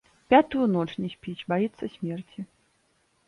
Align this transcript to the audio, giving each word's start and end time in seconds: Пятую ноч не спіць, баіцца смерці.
Пятую 0.33 0.63
ноч 0.75 0.85
не 1.03 1.09
спіць, 1.15 1.45
баіцца 1.53 1.89
смерці. 1.97 2.39